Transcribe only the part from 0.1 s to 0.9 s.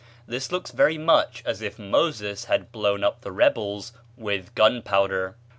This looks